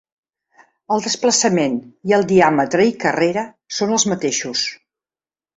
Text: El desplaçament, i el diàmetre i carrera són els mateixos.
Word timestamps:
El 0.95 1.03
desplaçament, 1.07 1.75
i 2.11 2.15
el 2.19 2.25
diàmetre 2.33 2.89
i 2.93 2.97
carrera 3.07 3.47
són 3.81 3.97
els 3.99 4.11
mateixos. 4.15 4.65